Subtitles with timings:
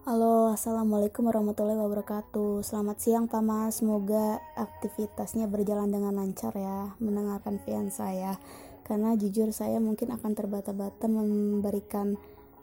[0.00, 2.64] Halo, assalamualaikum warahmatullahi wabarakatuh.
[2.64, 3.68] Selamat siang, Pak.
[3.68, 6.96] Semoga aktivitasnya berjalan dengan lancar ya.
[7.04, 8.40] Mendengarkan pian saya,
[8.88, 12.16] karena jujur saya mungkin akan terbata-bata memberikan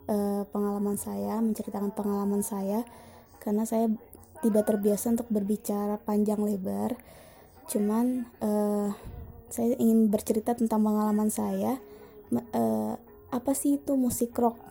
[0.10, 2.82] uh, pengalaman saya, menceritakan pengalaman saya,
[3.38, 3.86] karena saya
[4.42, 6.98] tidak terbiasa untuk berbicara panjang lebar.
[7.70, 8.90] Cuman uh,
[9.54, 11.78] saya ingin bercerita tentang pengalaman saya.
[12.34, 12.98] Uh,
[13.30, 14.67] apa sih itu musik rock?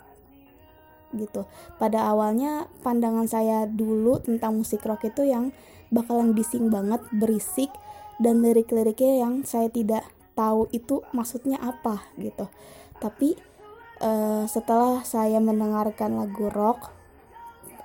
[1.16, 1.48] Gitu.
[1.80, 5.50] Pada awalnya pandangan saya dulu tentang musik rock itu yang
[5.90, 7.72] bakalan bising banget, berisik
[8.20, 10.04] dan lirik-liriknya yang saya tidak
[10.36, 12.48] tahu itu maksudnya apa gitu.
[13.00, 13.36] Tapi
[14.00, 16.92] uh, setelah saya mendengarkan lagu rock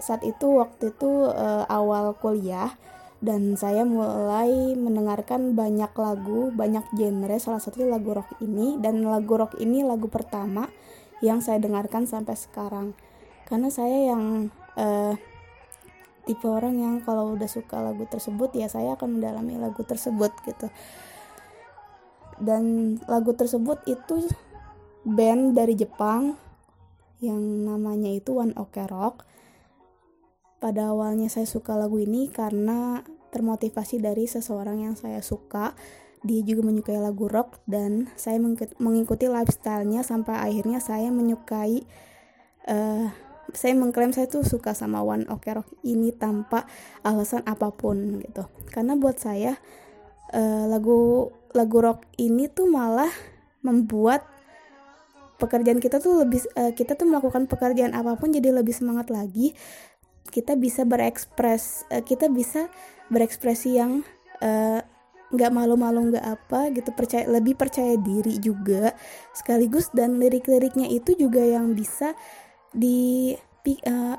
[0.01, 2.73] saat itu waktu itu uh, awal kuliah
[3.21, 9.37] dan saya mulai mendengarkan banyak lagu, banyak genre, salah satunya lagu rock ini dan lagu
[9.37, 10.65] rock ini lagu pertama
[11.21, 12.97] yang saya dengarkan sampai sekarang
[13.51, 14.47] karena saya yang
[14.79, 15.11] uh,
[16.23, 20.71] tipe orang yang kalau udah suka lagu tersebut ya saya akan mendalami lagu tersebut gitu.
[22.39, 24.23] Dan lagu tersebut itu
[25.03, 26.39] band dari Jepang
[27.19, 29.27] yang namanya itu One Ok Rock.
[30.63, 33.03] Pada awalnya saya suka lagu ini karena
[33.35, 35.75] termotivasi dari seseorang yang saya suka.
[36.21, 38.37] Dia juga menyukai lagu rock dan saya
[38.77, 41.81] mengikuti lifestyle-nya sampai akhirnya saya menyukai
[42.69, 43.09] uh,
[43.51, 46.67] saya mengklaim saya tuh suka sama One Ok Rock ini tanpa
[47.03, 48.47] alasan apa pun gitu.
[48.71, 49.59] Karena buat saya
[50.33, 53.11] uh, lagu lagu rock ini tuh malah
[53.61, 54.23] membuat
[55.35, 59.53] pekerjaan kita tuh lebih uh, kita tuh melakukan pekerjaan apa pun jadi lebih semangat lagi.
[60.31, 62.71] Kita bisa berekspres uh, kita bisa
[63.11, 64.01] berekspresi yang
[65.31, 66.89] nggak malu-malu nggak apa gitu.
[66.97, 68.97] Percaya lebih percaya diri juga.
[69.37, 72.17] Sekaligus dan lirik-liriknya itu juga yang bisa
[72.71, 73.35] di
[73.87, 74.17] uh,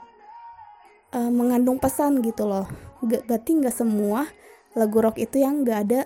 [1.13, 2.69] uh, mengandung pesan gitu loh.
[3.03, 4.29] Gak, berarti nggak semua
[4.73, 6.01] lagu rock itu yang nggak ada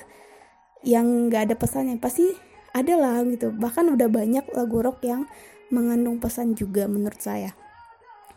[0.87, 1.99] yang nggak ada pesannya.
[1.99, 2.27] Pasti
[2.75, 3.51] ada lah gitu.
[3.55, 5.27] Bahkan udah banyak lagu rock yang
[5.71, 7.55] mengandung pesan juga menurut saya.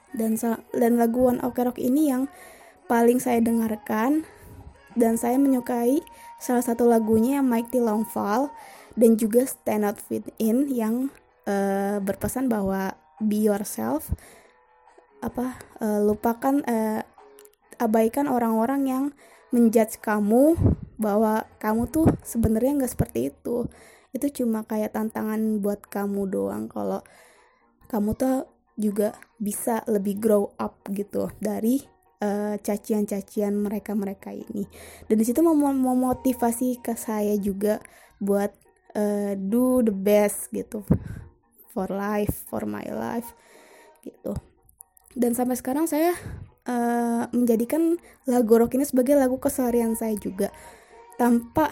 [0.09, 0.37] Dan
[0.73, 2.25] dan lagu One Ok Rock ini yang
[2.89, 4.25] paling saya dengarkan
[4.97, 6.01] dan saya menyukai
[6.41, 8.49] salah satu lagunya yang Mighty Long Fall
[8.97, 11.13] dan juga Stand Out Fit In yang
[11.45, 14.11] uh, berpesan bahwa be yourself
[15.19, 17.03] apa uh, lupakan uh,
[17.79, 19.05] abaikan orang-orang yang
[19.51, 20.55] menjudge kamu
[20.99, 23.65] bahwa kamu tuh sebenarnya nggak seperti itu.
[24.11, 26.67] Itu cuma kayak tantangan buat kamu doang.
[26.67, 27.01] Kalau
[27.87, 31.79] kamu tuh juga bisa lebih grow up gitu dari
[32.23, 34.67] uh, cacian-cacian mereka-mereka ini.
[35.07, 37.79] Dan di situ mau memotivasi ke saya juga
[38.19, 38.51] buat
[38.95, 40.83] uh, do the best gitu
[41.79, 43.31] for life for my life
[44.03, 44.35] gitu.
[45.15, 46.11] Dan sampai sekarang saya
[46.67, 47.95] uh, menjadikan
[48.27, 50.51] lagu rock ini sebagai lagu keseharian saya juga.
[51.15, 51.71] Tanpa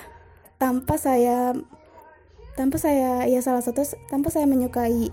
[0.56, 1.52] tanpa saya
[2.56, 5.12] tanpa saya ya salah satu tanpa saya menyukai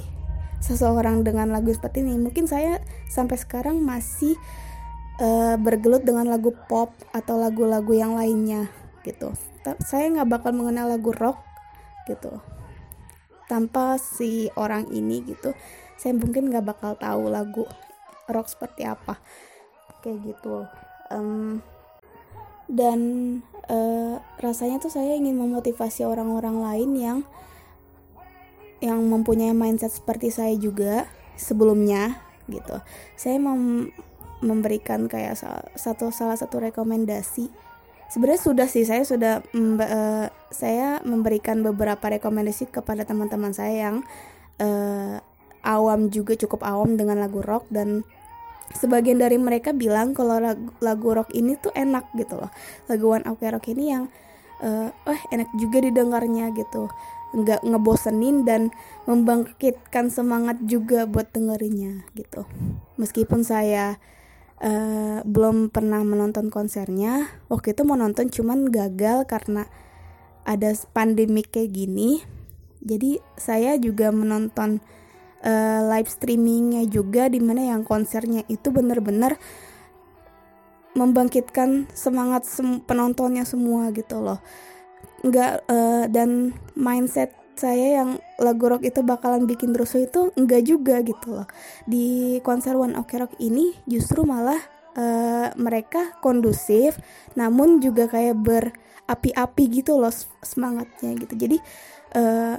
[0.62, 2.14] seseorang dengan lagu seperti ini.
[2.14, 2.78] Mungkin saya
[3.10, 4.38] sampai sekarang masih
[5.18, 8.70] uh, bergelut dengan lagu pop atau lagu-lagu yang lainnya
[9.02, 9.34] gitu.
[9.82, 11.42] Saya nggak bakal mengenal lagu rock
[12.06, 12.38] gitu
[13.46, 15.52] tanpa si orang ini gitu
[16.04, 17.64] saya mungkin nggak bakal tahu lagu
[18.28, 19.20] rock seperti apa.
[20.04, 20.68] Kayak gitu.
[21.12, 21.64] Um,
[22.68, 23.00] dan
[23.68, 27.18] uh, rasanya tuh saya ingin memotivasi orang-orang lain yang
[28.84, 31.08] yang mempunyai mindset seperti saya juga
[31.40, 32.80] sebelumnya gitu.
[33.16, 33.92] Saya mem
[34.44, 35.40] memberikan kayak
[35.72, 37.48] satu salah satu rekomendasi
[38.12, 43.96] sebenarnya sudah sih saya sudah uh, saya memberikan beberapa rekomendasi kepada teman-teman saya yang
[44.60, 45.18] uh,
[45.64, 48.04] awam juga cukup awam dengan lagu rock dan
[48.72, 52.52] sebagian dari mereka bilang kalau lagu, lagu rock ini tuh enak gitu loh.
[52.88, 54.08] Lagu One Ok Rock ini yang
[54.64, 56.88] uh, eh enak juga didengarnya gitu.
[57.34, 58.70] Nggak ngebosenin dan
[59.10, 62.46] membangkitkan semangat juga buat dengerinnya gitu.
[62.96, 63.98] Meskipun saya
[64.62, 67.30] uh, belum pernah menonton konsernya.
[67.50, 69.66] Waktu itu mau nonton cuman gagal karena
[70.44, 72.22] ada pandemi kayak gini.
[72.84, 74.78] Jadi saya juga menonton
[75.40, 79.40] uh, live streamingnya juga di mana yang konsernya itu bener-bener
[80.94, 84.38] membangkitkan semangat sem penontonnya semua gitu loh.
[85.24, 88.10] Nggak uh, dan mindset saya yang
[88.42, 91.48] lagu rock itu bakalan bikin rusuh itu enggak juga gitu loh.
[91.86, 94.58] Di konser One Ok Rock ini justru malah
[94.98, 96.98] uh, mereka kondusif
[97.38, 100.12] namun juga kayak berapi-api gitu loh
[100.42, 101.34] semangatnya gitu.
[101.34, 101.56] Jadi
[102.18, 102.56] uh,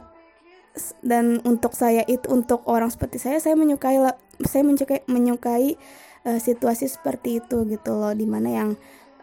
[1.00, 3.96] dan untuk saya itu untuk orang seperti saya saya menyukai
[4.44, 5.80] saya menyukai menyukai
[6.28, 8.70] uh, situasi seperti itu gitu loh di mana yang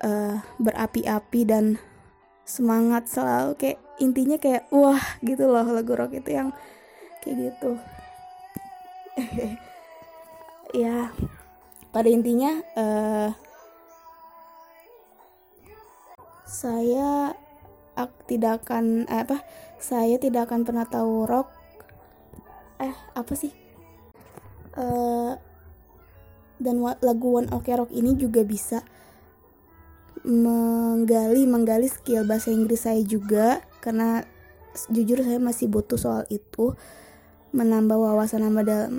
[0.00, 1.76] uh, berapi-api dan
[2.42, 6.50] semangat selalu kayak intinya kayak wah gitu loh lagu rock itu yang
[7.22, 7.72] kayak gitu.
[10.72, 11.12] Ya
[11.92, 13.28] pada intinya uh,
[16.48, 17.36] saya
[17.92, 19.44] ak, tidak akan eh, apa
[19.76, 21.52] saya tidak akan pernah tahu rock.
[22.80, 23.52] Eh apa sih?
[24.72, 25.36] Uh,
[26.62, 28.80] dan lagu One Ok Rock ini juga bisa
[30.22, 34.22] menggali menggali skill bahasa Inggris saya juga karena
[34.88, 36.78] jujur saya masih butuh soal itu
[37.52, 38.92] menambah wawasan nambah dalam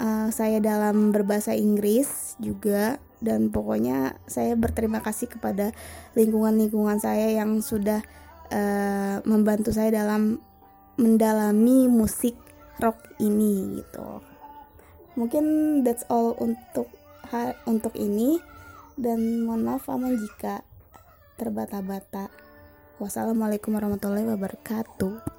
[0.00, 5.74] uh, saya dalam berbahasa Inggris juga dan pokoknya saya berterima kasih kepada
[6.14, 8.00] lingkungan-lingkungan saya yang sudah
[8.54, 10.38] uh, membantu saya dalam
[10.98, 12.34] mendalami musik
[12.78, 14.22] rock ini gitu.
[15.18, 15.44] Mungkin
[15.82, 16.86] that's all untuk
[17.66, 18.38] untuk ini
[18.96, 20.64] dan mohon maaf aman jika
[21.38, 22.26] terbata-bata.
[22.98, 25.37] Wassalamualaikum warahmatullahi wabarakatuh